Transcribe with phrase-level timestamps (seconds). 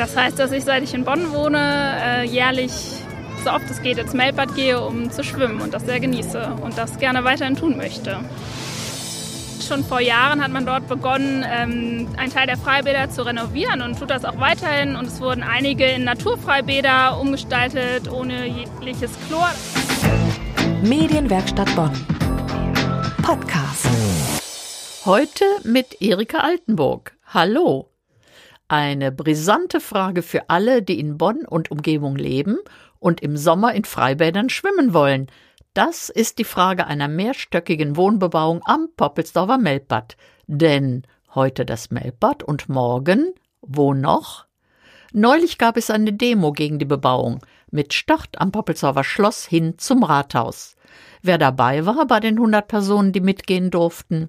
[0.00, 1.60] Das heißt, dass ich, seit ich in Bonn wohne,
[2.02, 2.72] äh, jährlich
[3.44, 6.78] so oft es geht ins Melbad gehe, um zu schwimmen und das sehr genieße und
[6.78, 8.16] das gerne weiterhin tun möchte.
[9.60, 13.98] Schon vor Jahren hat man dort begonnen, ähm, einen Teil der Freibäder zu renovieren und
[13.98, 14.96] tut das auch weiterhin.
[14.96, 19.50] Und es wurden einige in Naturfreibäder umgestaltet, ohne jegliches Chlor.
[20.82, 21.92] Medienwerkstatt Bonn.
[23.22, 23.86] Podcast.
[25.04, 27.12] Heute mit Erika Altenburg.
[27.34, 27.89] Hallo.
[28.70, 32.56] Eine brisante Frage für alle, die in Bonn und Umgebung leben
[33.00, 35.26] und im Sommer in Freibädern schwimmen wollen.
[35.74, 40.16] Das ist die Frage einer mehrstöckigen Wohnbebauung am Poppelsdorfer Melbad.
[40.46, 41.02] Denn
[41.34, 44.46] heute das Melbad und morgen wo noch?
[45.12, 50.04] Neulich gab es eine Demo gegen die Bebauung mit Start am Poppelsdorfer Schloss hin zum
[50.04, 50.76] Rathaus.
[51.22, 54.28] Wer dabei war bei den 100 Personen, die mitgehen durften?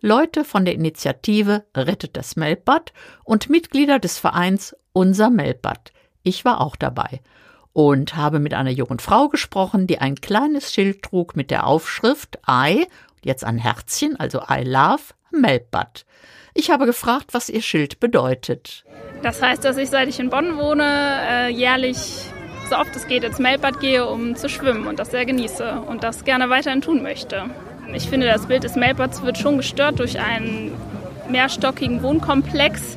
[0.00, 2.92] Leute von der Initiative Rettet das Melbad
[3.24, 5.92] und Mitglieder des Vereins Unser Melbad.
[6.22, 7.20] Ich war auch dabei
[7.72, 12.38] und habe mit einer jungen Frau gesprochen, die ein kleines Schild trug mit der Aufschrift
[12.48, 12.86] I,
[13.22, 16.06] jetzt ein Herzchen, also I love Melbad.
[16.54, 18.84] Ich habe gefragt, was ihr Schild bedeutet.
[19.22, 20.84] Das heißt, dass ich, seit ich in Bonn wohne,
[21.28, 21.96] äh, jährlich
[22.70, 26.04] so oft es geht ins Melbad gehe, um zu schwimmen und das sehr genieße und
[26.04, 27.50] das gerne weiterhin tun möchte.
[27.94, 30.72] Ich finde, das Bild des Melbads wird schon gestört durch einen
[31.28, 32.96] mehrstockigen Wohnkomplex,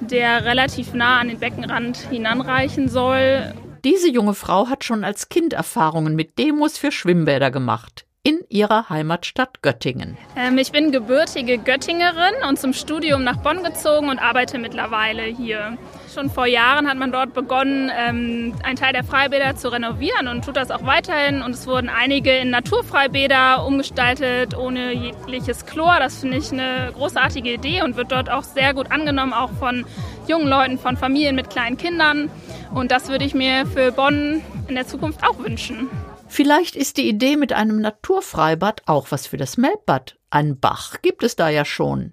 [0.00, 3.52] der relativ nah an den Beckenrand hinanreichen soll.
[3.84, 8.90] Diese junge Frau hat schon als Kind Erfahrungen mit Demos für Schwimmbäder gemacht in ihrer
[8.90, 10.18] Heimatstadt Göttingen.
[10.36, 15.78] Ähm, ich bin gebürtige Göttingerin und zum Studium nach Bonn gezogen und arbeite mittlerweile hier.
[16.12, 20.44] Schon vor Jahren hat man dort begonnen, ähm, einen Teil der Freibäder zu renovieren und
[20.44, 21.40] tut das auch weiterhin.
[21.40, 25.98] Und es wurden einige in Naturfreibäder umgestaltet, ohne jegliches Chlor.
[26.00, 29.86] Das finde ich eine großartige Idee und wird dort auch sehr gut angenommen, auch von
[30.26, 32.28] jungen Leuten, von Familien mit kleinen Kindern.
[32.74, 35.88] Und das würde ich mir für Bonn in der Zukunft auch wünschen.
[36.28, 40.18] Vielleicht ist die Idee mit einem Naturfreibad auch was für das Melbbad.
[40.30, 42.12] Ein Bach gibt es da ja schon.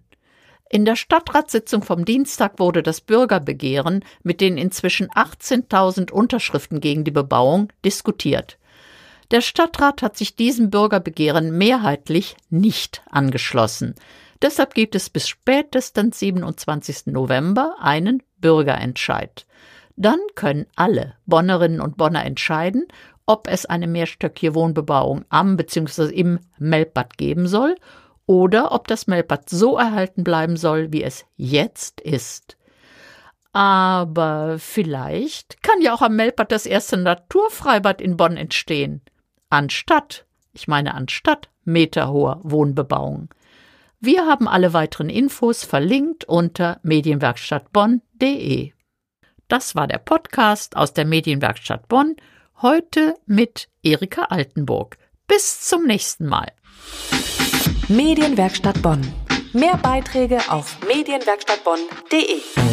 [0.70, 7.12] In der Stadtratssitzung vom Dienstag wurde das Bürgerbegehren mit den inzwischen 18.000 Unterschriften gegen die
[7.12, 8.58] Bebauung diskutiert.
[9.32, 13.96] Der Stadtrat hat sich diesem Bürgerbegehren mehrheitlich nicht angeschlossen.
[14.42, 17.08] Deshalb gibt es bis spätestens 27.
[17.08, 19.46] November einen Bürgerentscheid.
[19.96, 22.88] Dann können alle Bonnerinnen und Bonner entscheiden,
[23.26, 26.06] ob es eine mehrstöckige Wohnbebauung am bzw.
[26.14, 27.76] im Melbbad geben soll
[28.26, 32.58] oder ob das Melbbad so erhalten bleiben soll, wie es jetzt ist.
[33.52, 39.02] Aber vielleicht kann ja auch am Melbbad das erste Naturfreibad in Bonn entstehen.
[39.50, 43.30] Anstatt, ich meine anstatt meterhoher Wohnbebauung.
[44.00, 48.74] Wir haben alle weiteren Infos verlinkt unter medienwerkstattbonn.de.
[49.48, 52.16] Das war der Podcast aus der Medienwerkstatt Bonn
[52.62, 54.98] Heute mit Erika Altenburg.
[55.28, 56.52] Bis zum nächsten Mal.
[57.88, 59.02] Medienwerkstatt Bonn.
[59.54, 62.73] Mehr Beiträge auf medienwerkstattbonn.de.